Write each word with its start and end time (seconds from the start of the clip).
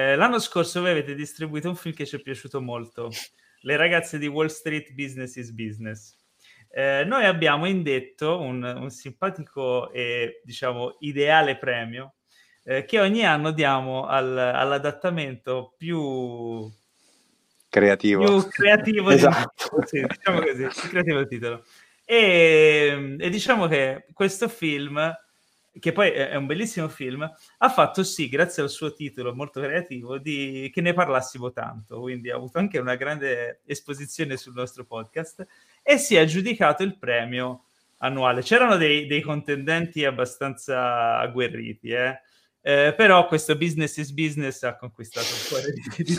Eh, 0.00 0.14
l'anno 0.14 0.38
scorso 0.38 0.80
voi 0.80 0.90
avete 0.90 1.16
distribuito 1.16 1.68
un 1.68 1.74
film 1.74 1.92
che 1.92 2.06
ci 2.06 2.14
è 2.14 2.20
piaciuto 2.20 2.60
molto, 2.60 3.10
Le 3.62 3.76
ragazze 3.76 4.16
di 4.16 4.28
Wall 4.28 4.46
Street 4.46 4.92
Business 4.92 5.34
is 5.34 5.50
Business. 5.50 6.14
Eh, 6.70 7.02
noi 7.04 7.24
abbiamo 7.24 7.66
indetto 7.66 8.38
un, 8.38 8.62
un 8.62 8.90
simpatico 8.90 9.90
e 9.90 10.40
diciamo 10.44 10.98
ideale 11.00 11.56
premio 11.56 12.14
eh, 12.62 12.84
che 12.84 13.00
ogni 13.00 13.26
anno 13.26 13.50
diamo 13.50 14.06
al, 14.06 14.38
all'adattamento 14.38 15.74
più 15.76 16.70
creativo, 17.68 18.22
più 18.22 18.48
creativo 18.50 19.10
esatto. 19.10 19.82
sì, 19.84 20.06
diciamo 20.06 20.40
così, 20.40 20.80
più 20.80 20.88
creativo 20.90 21.18
il 21.18 21.26
titolo. 21.26 21.64
E, 22.04 23.16
e, 23.18 23.30
diciamo 23.30 23.66
che 23.66 24.06
questo 24.12 24.48
film, 24.48 25.12
che 25.80 25.92
poi 25.92 26.10
è 26.10 26.34
un 26.34 26.46
bellissimo 26.46 26.88
film, 26.88 27.22
ha 27.58 27.68
fatto 27.68 28.02
sì, 28.02 28.28
grazie 28.28 28.62
al 28.62 28.70
suo 28.70 28.92
titolo 28.92 29.34
molto 29.34 29.60
creativo, 29.60 30.18
di, 30.18 30.70
che 30.72 30.80
ne 30.80 30.92
parlassimo 30.92 31.52
tanto. 31.52 32.00
Quindi 32.00 32.30
ha 32.30 32.36
avuto 32.36 32.58
anche 32.58 32.78
una 32.78 32.96
grande 32.96 33.62
esposizione 33.66 34.36
sul 34.36 34.54
nostro 34.54 34.84
podcast 34.84 35.46
e 35.82 35.98
si 35.98 36.16
è 36.16 36.20
aggiudicato 36.20 36.82
il 36.82 36.98
premio 36.98 37.64
annuale. 37.98 38.42
C'erano 38.42 38.76
dei, 38.76 39.06
dei 39.06 39.20
contendenti 39.20 40.04
abbastanza 40.04 41.18
agguerriti, 41.18 41.90
eh? 41.90 42.20
Eh, 42.60 42.92
però 42.96 43.26
questo 43.26 43.56
business 43.56 43.96
is 43.96 44.10
business 44.10 44.62
ha 44.64 44.76
conquistato 44.76 45.26
il 45.26 45.48
cuore 45.48 45.72
di, 45.72 46.02
di 46.02 46.16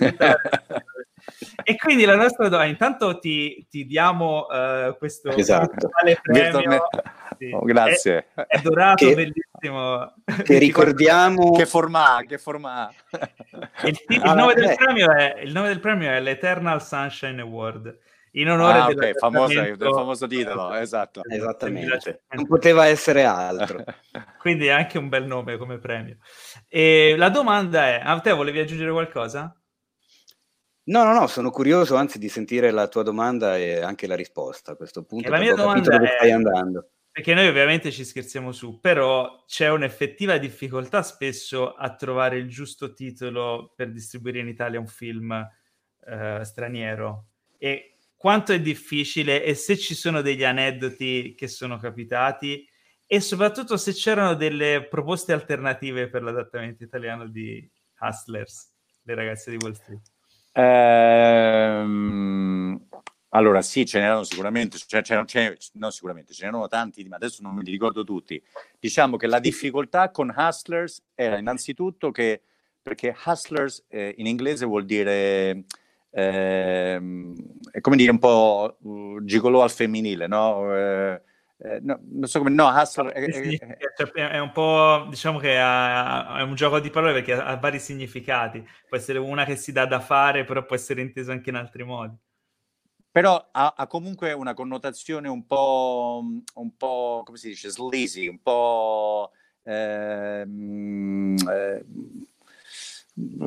e 1.63 1.75
quindi 1.75 2.05
la 2.05 2.15
nostra 2.15 2.47
domanda, 2.47 2.69
intanto 2.69 3.19
ti, 3.19 3.67
ti 3.69 3.85
diamo 3.85 4.47
uh, 4.47 4.97
questo 4.97 5.29
esatto. 5.29 5.89
premio. 6.21 6.87
Sì. 7.37 7.51
Oh, 7.53 7.63
grazie. 7.63 8.27
È, 8.33 8.41
è 8.41 8.61
dorato, 8.61 9.05
che, 9.05 9.15
bellissimo. 9.15 9.48
Che 9.59 10.57
ricordiamo... 10.57 11.51
Che 11.51 11.65
forma, 11.65 12.23
che 12.27 12.37
forma. 12.37 12.91
Il, 13.83 13.97
il, 14.07 14.21
ah, 14.23 14.33
nome 14.33 14.53
del 14.53 14.75
premio 14.75 15.11
è, 15.13 15.41
il 15.43 15.51
nome 15.51 15.67
del 15.67 15.79
premio 15.79 16.09
è 16.09 16.19
l'Eternal 16.19 16.83
Sunshine 16.83 17.41
Award 17.41 17.97
in 18.33 18.49
onore 18.49 18.77
ah, 18.77 18.87
okay, 18.87 19.13
famoso, 19.13 19.59
del 19.59 19.77
famoso 19.77 20.27
titolo, 20.27 20.73
esatto. 20.75 21.21
Esattamente, 21.27 22.23
non 22.29 22.45
poteva 22.45 22.85
essere 22.85 23.23
altro. 23.23 23.83
Quindi 24.37 24.67
è 24.67 24.71
anche 24.71 24.97
un 24.99 25.09
bel 25.09 25.25
nome 25.25 25.57
come 25.57 25.79
premio. 25.79 26.17
E 26.67 27.15
la 27.17 27.29
domanda 27.29 27.87
è, 27.87 28.01
a 28.03 28.19
te 28.19 28.31
volevi 28.31 28.59
aggiungere 28.59 28.91
qualcosa? 28.91 29.53
No, 30.83 31.03
no, 31.03 31.13
no, 31.13 31.27
sono 31.27 31.49
curioso 31.49 31.95
anzi 31.95 32.19
di 32.19 32.29
sentire 32.29 32.71
la 32.71 32.87
tua 32.87 33.03
domanda 33.03 33.57
e 33.57 33.81
anche 33.81 34.07
la 34.07 34.15
risposta 34.15 34.73
a 34.73 34.75
questo 34.75 35.03
punto. 35.03 35.27
E 35.27 35.31
la 35.31 35.39
mia 35.39 35.55
domanda 35.55 35.97
dove 35.97 36.09
è... 36.11 36.15
stai 36.17 36.31
andando. 36.31 36.89
Perché 37.19 37.33
noi 37.33 37.47
ovviamente 37.47 37.91
ci 37.91 38.05
scherziamo 38.05 38.53
su, 38.53 38.79
però 38.79 39.43
c'è 39.45 39.69
un'effettiva 39.69 40.37
difficoltà 40.37 41.03
spesso 41.03 41.73
a 41.73 41.93
trovare 41.93 42.37
il 42.37 42.47
giusto 42.47 42.93
titolo 42.93 43.73
per 43.75 43.91
distribuire 43.91 44.39
in 44.39 44.47
Italia 44.47 44.79
un 44.79 44.87
film 44.87 45.33
eh, 46.07 46.39
straniero. 46.45 47.25
E 47.57 47.97
quanto 48.15 48.53
è 48.53 48.61
difficile 48.61 49.43
e 49.43 49.53
se 49.53 49.77
ci 49.77 49.95
sono 49.95 50.21
degli 50.21 50.45
aneddoti 50.45 51.35
che 51.35 51.49
sono 51.49 51.75
capitati 51.75 52.65
e 53.05 53.19
soprattutto 53.19 53.75
se 53.75 53.91
c'erano 53.91 54.35
delle 54.35 54.87
proposte 54.89 55.33
alternative 55.33 56.07
per 56.07 56.23
l'adattamento 56.23 56.85
italiano 56.85 57.27
di 57.27 57.69
Hustlers, 57.99 58.71
le 59.03 59.13
ragazze 59.13 59.51
di 59.51 59.57
Wall 59.59 59.73
Street. 59.73 60.09
Ehm, 60.53 61.99
allora 63.29 63.61
sì, 63.61 63.85
ce 63.85 63.99
n'erano 63.99 64.23
sicuramente, 64.23 64.77
cioè, 64.77 65.01
c'erano, 65.01 65.27
no 65.73 65.89
sicuramente, 65.91 66.33
ce 66.33 66.45
n'erano 66.45 66.67
tanti, 66.67 67.03
ma 67.05 67.15
adesso 67.15 67.41
non 67.41 67.55
me 67.55 67.63
li 67.63 67.71
ricordo 67.71 68.03
tutti. 68.03 68.41
Diciamo 68.79 69.17
che 69.17 69.27
la 69.27 69.39
difficoltà 69.39 70.11
con 70.11 70.33
Hustlers 70.35 71.03
era 71.13 71.37
innanzitutto 71.37 72.11
che, 72.11 72.41
perché 72.81 73.15
Hustlers 73.25 73.85
eh, 73.87 74.15
in 74.17 74.25
inglese 74.25 74.65
vuol 74.65 74.85
dire 74.85 75.65
eh, 76.11 77.01
è 77.71 77.81
come 77.81 77.95
dire 77.95 78.11
un 78.11 78.19
po' 78.19 78.77
uh, 78.81 79.23
gigolò 79.23 79.61
al 79.61 79.71
femminile, 79.71 80.27
no? 80.27 80.75
Eh, 80.75 81.21
eh, 81.61 81.79
no, 81.81 81.99
non 82.01 82.27
so 82.27 82.39
come, 82.39 82.51
no, 82.51 82.69
hustle 82.69 83.11
è, 83.11 83.21
è, 83.21 83.57
cioè, 83.97 84.29
è, 84.29 84.39
un 84.39 84.51
po', 84.53 85.05
diciamo 85.09 85.39
che 85.39 85.57
è 85.57 86.41
un 86.41 86.55
gioco 86.55 86.79
di 86.79 86.89
parole 86.89 87.11
perché 87.11 87.33
ha, 87.33 87.55
vari 87.57 87.79
significati. 87.79 88.65
Può 88.87 88.97
essere 88.97 89.19
una 89.19 89.43
che 89.43 89.57
si 89.57 89.71
dà 89.71 89.85
da 89.85 89.99
fare, 89.99 90.45
però 90.45 90.63
può 90.63 90.75
essere 90.75 91.01
inteso 91.01 91.31
anche 91.31 91.49
in 91.49 91.57
altri 91.57 91.83
modi. 91.83 92.15
Però 93.19 93.49
ha, 93.51 93.73
ha 93.75 93.87
comunque 93.87 94.31
una 94.31 94.53
connotazione 94.53 95.27
un 95.27 95.45
po', 95.45 96.23
un 96.53 96.77
po', 96.77 97.21
come 97.25 97.37
si 97.37 97.49
dice, 97.49 97.69
sleazy, 97.69 98.29
un 98.29 98.39
po'... 98.41 99.31
Ehm, 99.63 101.35
eh, 101.51 101.83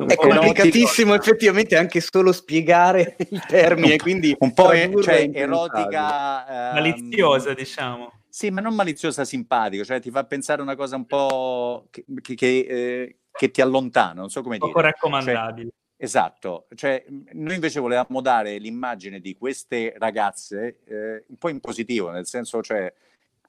è 0.08 0.14
complicatissimo 0.14 1.14
effettivamente 1.14 1.78
anche 1.78 2.02
solo 2.02 2.32
spiegare 2.32 3.16
il 3.30 3.42
termine, 3.46 3.96
quindi 3.96 4.36
un 4.40 4.52
po' 4.52 4.72
è, 4.72 4.90
cioè, 5.00 5.30
erotica, 5.32 6.68
ehm... 6.68 6.74
maliziosa, 6.74 7.54
diciamo. 7.54 8.12
Sì, 8.28 8.50
ma 8.50 8.60
non 8.60 8.74
maliziosa, 8.74 9.24
simpatico, 9.24 9.84
cioè 9.84 10.00
ti 10.00 10.10
fa 10.10 10.24
pensare 10.24 10.60
una 10.60 10.76
cosa 10.76 10.96
un 10.96 11.06
po' 11.06 11.86
che, 11.90 12.04
che, 12.20 12.34
che, 12.34 12.58
eh, 12.68 13.16
che 13.32 13.50
ti 13.50 13.62
allontana, 13.62 14.20
non 14.20 14.28
so 14.28 14.42
come 14.42 14.58
dire. 14.58 14.68
Poco 14.68 14.82
raccomandabile. 14.82 15.70
Cioè, 15.70 15.80
esatto, 16.02 16.66
cioè 16.74 17.04
noi 17.06 17.54
invece 17.54 17.78
volevamo 17.78 18.20
dare 18.20 18.58
l'immagine 18.58 19.20
di 19.20 19.36
queste 19.36 19.94
ragazze 19.98 20.80
eh, 20.84 21.24
un 21.28 21.36
po' 21.38 21.48
in 21.48 21.60
positivo, 21.60 22.10
nel 22.10 22.26
senso, 22.26 22.60
cioè 22.60 22.92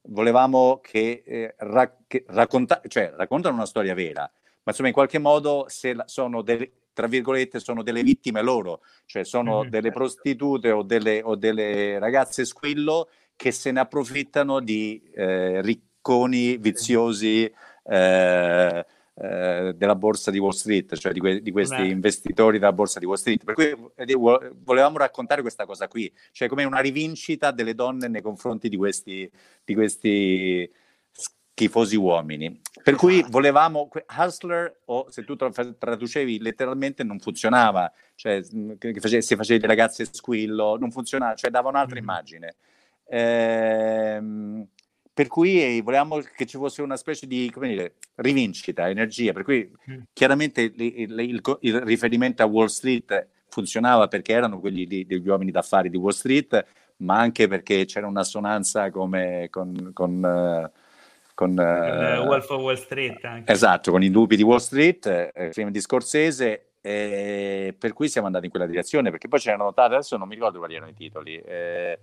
volevamo 0.09 0.79
che, 0.79 1.23
eh, 1.25 1.55
ra- 1.57 1.91
racconta- 2.27 2.79
cioè, 2.87 3.11
raccontano 3.17 3.55
una 3.55 3.65
storia 3.65 3.95
vera, 3.95 4.21
ma 4.21 4.71
insomma 4.71 4.89
in 4.89 4.93
qualche 4.93 5.17
modo 5.17 5.65
se 5.67 5.95
sono 6.05 6.43
delle, 6.43 6.71
tra 6.93 7.07
virgolette 7.07 7.59
sono 7.59 7.81
delle 7.81 8.03
vittime 8.03 8.43
loro, 8.43 8.81
cioè 9.05 9.25
sono 9.25 9.61
mm-hmm. 9.61 9.69
delle 9.69 9.91
prostitute 9.91 10.69
o 10.69 10.83
delle, 10.83 11.21
o 11.23 11.35
delle, 11.35 11.97
ragazze 11.97 12.45
squillo 12.45 13.09
che 13.35 13.51
se 13.51 13.71
ne 13.71 13.79
approfittano 13.79 14.59
di 14.59 15.01
eh, 15.15 15.59
ricconi 15.63 16.57
viziosi 16.57 17.51
eh, 17.83 18.85
eh, 19.15 19.73
della 19.75 19.95
borsa 19.95 20.31
di 20.31 20.39
Wall 20.39 20.51
Street, 20.51 20.95
cioè 20.97 21.11
di, 21.13 21.19
que- 21.19 21.41
di 21.41 21.51
questi 21.51 21.75
Beh. 21.75 21.87
investitori 21.87 22.57
della 22.57 22.73
borsa 22.73 22.99
di 22.99 23.05
Wall 23.05 23.17
Street. 23.17 23.43
Per 23.43 23.53
cui 23.53 23.65
eh, 23.95 24.51
volevamo 24.63 24.97
raccontare 24.97 25.41
questa 25.41 25.65
cosa 25.65 25.87
qui, 25.87 26.11
cioè 26.31 26.47
come 26.47 26.63
una 26.63 26.79
rivincita 26.79 27.51
delle 27.51 27.75
donne 27.75 28.07
nei 28.07 28.21
confronti 28.21 28.69
di 28.69 28.77
questi, 28.77 29.29
di 29.63 29.73
questi 29.75 30.71
tifosi 31.53 31.95
uomini. 31.95 32.59
Per 32.83 32.95
cui 32.95 33.17
esatto. 33.17 33.31
volevamo 33.31 33.89
Hustler 34.17 34.79
o 34.85 35.09
se 35.09 35.23
tu 35.23 35.35
traducevi 35.35 36.39
letteralmente 36.39 37.03
non 37.03 37.19
funzionava, 37.19 37.91
cioè 38.15 38.41
che 38.77 38.99
face, 38.99 39.21
se 39.21 39.35
facevi 39.35 39.61
le 39.61 39.67
ragazze 39.67 40.07
squillo, 40.11 40.77
non 40.77 40.91
funzionava, 40.91 41.35
cioè 41.35 41.51
dava 41.51 41.69
un'altra 41.69 41.95
mm-hmm. 41.95 42.03
immagine. 42.03 42.55
Ehm, 43.05 44.67
per 45.13 45.27
cui 45.27 45.79
volevamo 45.81 46.19
che 46.35 46.45
ci 46.45 46.57
fosse 46.57 46.81
una 46.81 46.97
specie 46.97 47.27
di 47.27 47.49
come 47.53 47.67
dire, 47.67 47.93
rivincita, 48.15 48.89
energia, 48.89 49.31
per 49.31 49.43
cui 49.43 49.69
mm. 49.89 50.01
chiaramente 50.11 50.61
il, 50.61 50.73
il, 50.75 51.19
il, 51.19 51.57
il, 51.61 51.81
riferimento 51.81 52.41
a 52.41 52.47
Wall 52.47 52.67
Street 52.67 53.27
funzionava 53.47 54.07
perché 54.07 54.33
erano 54.33 54.59
quelli 54.59 54.87
di, 54.87 55.05
degli 55.05 55.27
uomini 55.27 55.51
d'affari 55.51 55.89
di 55.89 55.97
Wall 55.97 56.13
Street, 56.13 56.65
ma 56.97 57.19
anche 57.19 57.47
perché 57.47 57.85
c'era 57.85 58.07
un'assonanza 58.07 58.89
come 58.89 59.47
con, 59.51 59.91
con 59.93 60.71
uh, 60.71 60.81
con 61.35 61.51
uh, 61.51 62.25
Wolf 62.25 62.49
of 62.49 62.61
Wall 62.61 62.75
Street 62.75 63.23
anche. 63.25 63.51
Esatto, 63.51 63.91
con 63.91 64.03
i 64.03 64.09
lupi 64.09 64.35
di 64.35 64.43
Wall 64.43 64.57
Street, 64.57 65.31
eh, 65.33 65.49
film 65.51 65.69
di 65.69 65.79
Scorsese, 65.79 66.73
eh, 66.81 67.75
per 67.77 67.93
cui 67.93 68.07
siamo 68.07 68.27
andati 68.27 68.45
in 68.45 68.51
quella 68.51 68.67
direzione, 68.67 69.09
perché 69.09 69.27
poi 69.27 69.39
c'erano 69.39 69.63
notate, 69.63 69.95
adesso 69.95 70.17
non 70.17 70.27
mi 70.27 70.35
ricordo 70.35 70.59
quali 70.59 70.75
erano 70.75 70.91
i 70.91 70.95
titoli, 70.95 71.37
eh, 71.37 71.99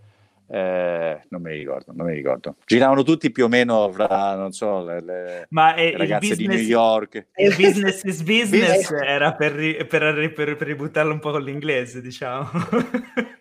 eh, 0.53 1.23
non 1.29 1.43
mi 1.43 1.53
ricordo, 1.53 1.93
non 1.95 2.07
mi 2.07 2.15
ricordo. 2.15 2.57
Giravano 2.67 3.05
tutti 3.05 3.31
più 3.31 3.45
o 3.45 3.49
meno 3.49 3.89
fra, 3.93 4.35
non 4.35 4.51
so, 4.51 4.85
le, 4.85 5.01
le, 5.01 5.47
Ma 5.51 5.77
le 5.77 5.97
ragazze 5.97 6.31
business, 6.31 6.39
di 6.39 6.47
New 6.49 6.65
York. 6.67 7.27
Il 7.37 7.55
business 7.57 8.03
is 8.03 8.23
business 8.23 8.91
era 9.01 9.35
per, 9.35 9.55
per, 9.87 10.33
per, 10.35 10.57
per 10.57 10.67
ributtarlo 10.67 11.13
un 11.13 11.21
po' 11.21 11.31
con 11.31 11.43
l'inglese, 11.43 12.01
diciamo. 12.01 12.51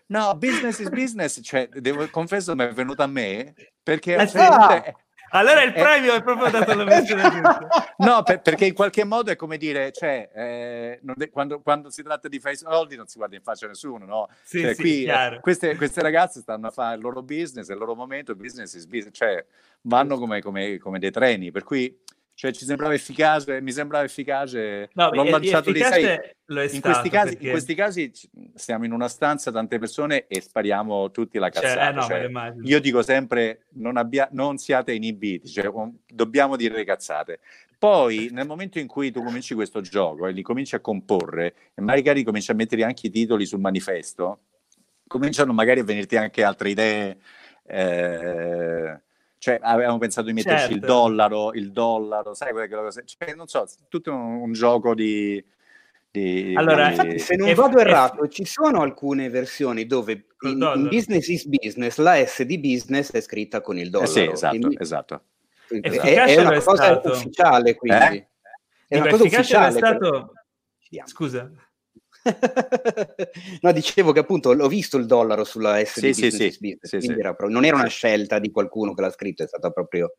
No, 0.06 0.36
business 0.38 0.80
is 0.80 0.90
business, 0.90 1.40
cioè, 1.42 1.68
devo, 1.72 2.08
confesso, 2.10 2.56
mi 2.56 2.66
è 2.66 2.74
venuto 2.74 3.02
a 3.02 3.08
me, 3.08 3.54
perché... 3.82 4.16
Ah, 4.16 4.28
cioè, 4.28 4.94
allora 5.30 5.64
il 5.64 5.74
premio 5.74 6.14
è 6.14 6.22
proprio 6.22 6.50
dato 6.50 6.72
alla 6.72 6.84
versione 6.84 7.24
No, 7.98 8.24
per, 8.24 8.42
perché 8.42 8.66
in 8.66 8.74
qualche 8.74 9.04
modo 9.04 9.32
è 9.32 9.36
come 9.36 9.58
dire, 9.58 9.92
cioè, 9.92 10.30
eh, 10.34 11.00
de- 11.02 11.30
quando, 11.30 11.62
quando, 11.62 11.90
si 11.90 12.04
tratta 12.04 12.28
di 12.28 12.40
fare 12.40 12.56
i 12.56 12.58
soldi 12.58 12.96
non 12.96 13.08
si 13.08 13.18
guarda 13.18 13.36
in 13.36 13.42
faccia 13.42 13.66
a 13.66 13.70
nessuno, 13.70 14.06
no? 14.06 14.30
Sì, 14.44 14.62
cioè, 14.62 14.74
sì, 14.74 14.82
qui, 14.82 15.04
eh, 15.06 15.40
queste, 15.42 15.76
queste, 15.76 16.02
ragazze 16.02 16.42
stanno 16.42 16.68
a 16.68 16.72
fare 16.72 16.96
il 16.96 17.02
loro 17.02 17.22
business, 17.22 17.68
il 17.70 17.78
loro 17.78 17.96
momento, 17.96 18.32
il 18.32 18.38
business 18.38 18.74
is 18.74 18.86
business, 18.86 19.16
cioè 19.16 19.46
vanno 19.82 20.18
come, 20.18 20.42
come, 20.42 20.78
come 20.78 21.00
dei 21.00 21.12
treni, 21.12 21.52
per 21.52 21.64
cui 21.64 21.98
cioè 22.40 22.54
ci 22.54 22.64
sembrava 22.64 22.94
efficace, 22.94 23.60
mi 23.60 23.74
sembrava 23.74 24.06
efficace, 24.06 24.92
no, 24.94 25.10
l'ho 25.12 25.26
lanciato 25.26 25.72
lì, 25.72 25.82
sai, 25.82 26.04
in, 26.04 26.80
questi 26.80 27.10
casi, 27.10 27.32
perché... 27.34 27.44
in 27.44 27.52
questi 27.52 27.76
casi 27.76 28.12
stiamo 28.56 28.86
in 28.86 28.94
una 28.94 29.10
stanza, 29.10 29.52
tante 29.52 29.78
persone 29.78 30.26
e 30.26 30.40
spariamo 30.40 31.12
tutti 31.12 31.38
la 31.38 31.50
Cioè, 31.50 31.64
cazzata. 31.64 31.90
eh, 31.90 31.92
no, 31.92 32.02
Cioè, 32.04 32.54
io 32.64 32.80
dico 32.80 33.02
sempre 33.02 33.66
non, 33.72 33.98
abbia- 33.98 34.30
non 34.32 34.58
siate 34.58 34.94
inibiti, 34.94 35.50
cioè, 35.50 35.70
dobbiamo 36.08 36.56
dire 36.56 36.76
le 36.76 36.86
cazzate. 36.86 37.42
Poi 37.78 38.30
nel 38.32 38.48
momento 38.48 38.80
in 38.80 38.88
cui 38.88 39.12
tu 39.12 39.22
cominci 39.22 39.54
questo 39.54 39.82
gioco 39.82 40.26
e 40.26 40.32
li 40.32 40.42
cominci 40.42 40.76
a 40.76 40.80
comporre 40.80 41.56
e 41.74 41.82
magari 41.82 42.24
cominci 42.24 42.52
a 42.52 42.54
mettere 42.54 42.86
anche 42.86 43.08
i 43.08 43.12
titoli 43.12 43.46
sul 43.46 43.60
manifesto, 43.60 44.44
cominciano 45.08 45.52
magari 45.52 45.82
a 45.82 45.84
venirti 45.84 46.16
anche 46.16 46.42
altre 46.42 46.70
idee. 46.70 47.18
eh, 47.68 49.02
cioè, 49.40 49.58
avevamo 49.62 49.98
pensato 49.98 50.28
di 50.28 50.34
metterci 50.34 50.66
il 50.74 50.80
Certo. 50.80 50.86
dollaro, 50.86 51.54
il 51.54 51.72
dollaro, 51.72 52.34
sai 52.36 52.52
quelle 52.52 52.70
cose. 52.70 53.04
Cioè, 53.06 53.34
non 53.34 53.48
so, 53.48 53.66
tutto 53.88 54.14
un, 54.14 54.42
un 54.42 54.52
gioco 54.52 54.94
di. 54.94 55.44
di- 56.12 56.54
Allora, 56.56 56.86
di- 56.88 56.92
Infatti, 56.92 57.20
se 57.20 57.36
non 57.36 57.54
vado 57.54 57.80
errato, 57.80 58.28
ci 58.28 58.46
sono 58.46 58.82
alcune 58.82 59.30
versioni 59.30 59.86
dove 59.86 60.26
in, 60.42 60.72
in 60.76 60.88
business 60.90 61.28
is 61.30 61.46
business 61.46 61.98
la 61.98 62.24
S 62.26 62.44
di 62.44 62.60
business 62.60 63.12
è 63.12 63.22
scritta 63.22 63.62
con 63.62 63.78
il 63.78 63.88
eh 63.88 63.90
dollaro. 63.90 64.12
sì, 64.12 64.24
esatto, 64.30 64.58
Quindi 64.58 64.78
esatto. 64.80 65.22
è, 65.68 65.80
è 66.26 66.36
lo 66.36 66.42
una 66.50 66.62
cosa 66.62 66.76
stato. 66.84 67.10
ufficiale, 67.12 67.76
quindi. 67.76 68.16
Eh? 68.18 68.28
È 68.88 68.96
una 68.98 69.06
Dico, 69.06 69.18
cosa 69.18 69.24
ufficiale. 69.38 69.72
stato... 69.72 70.34
Vediamo. 70.84 71.08
Scusa. 71.08 71.52
no, 73.62 73.72
dicevo 73.72 74.12
che 74.12 74.20
appunto 74.20 74.54
l'ho 74.54 74.68
visto 74.68 74.98
il 74.98 75.06
dollaro 75.06 75.44
sulla 75.44 75.84
S 75.84 76.00
Sì, 76.00 76.14
sì, 76.14 76.30
sì, 76.32 76.38
business, 76.38 76.80
sì, 76.82 76.98
quindi 76.98 77.14
sì. 77.16 77.20
era 77.20 77.34
proprio- 77.34 77.56
non 77.56 77.66
era 77.66 77.76
una 77.76 77.88
scelta 77.88 78.40
di 78.40 78.52
qualcuno 78.52 78.94
che 78.94 79.02
l'ha 79.02 79.12
scritto, 79.12 79.44
è 79.44 79.48
stata 79.48 79.70
proprio 79.72 80.16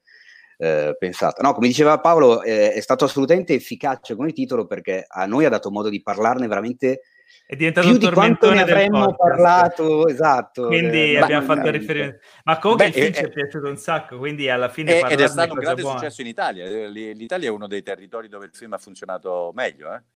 eh, 0.59 0.95
pensata. 0.99 1.43
No, 1.43 1.55
come 1.55 1.69
diceva 1.69 2.01
Paolo, 2.01 2.43
eh, 2.43 2.73
è 2.73 2.81
stato 2.81 3.07
assolutamente 3.07 3.55
efficace 3.55 4.15
come 4.15 4.33
titolo 4.33 4.67
perché 4.67 5.05
a 5.09 5.25
noi 5.25 5.47
ha 5.47 5.49
dato 5.49 5.71
modo 5.71 5.89
di 5.89 6.03
parlarne 6.03 6.47
veramente 6.47 7.01
È 7.47 7.57
diventato 7.57 7.87
più 7.87 7.97
un 7.97 8.03
di 8.03 8.11
quanto 8.11 8.53
ne 8.53 8.61
avremmo 8.61 9.15
parlato, 9.15 10.07
esatto. 10.07 10.67
Quindi 10.67 11.15
eh, 11.15 11.19
abbiamo 11.19 11.47
fatto 11.47 11.71
riferimento. 11.71 12.19
Ma 12.45 12.59
comunque 12.59 12.91
Beh, 12.91 12.99
il 12.99 13.03
film 13.05 13.13
eh, 13.15 13.17
ci 13.17 13.23
è 13.23 13.27
eh, 13.27 13.31
piaciuto 13.31 13.69
un 13.69 13.77
sacco, 13.79 14.19
quindi 14.19 14.51
alla 14.51 14.69
fine 14.69 14.91
E- 14.91 14.95
ed 14.97 15.01
parlarne 15.01 15.25
è 15.25 15.29
stato 15.29 15.53
un 15.55 15.59
grande 15.61 15.81
buona. 15.83 15.99
successo 15.99 16.21
in 16.21 16.27
Italia. 16.27 16.65
Eh, 16.67 16.89
L'Italia 16.89 17.49
è 17.49 17.53
uno 17.53 17.67
dei 17.67 17.83
territori 17.83 18.29
dove 18.29 18.45
il 18.45 18.53
film 18.55 18.75
ha 18.75 18.79
funzionato 18.79 19.53
meglio. 19.55 19.95
Eh? 19.95 20.03